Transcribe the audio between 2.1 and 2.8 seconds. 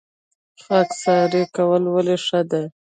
ښه دي؟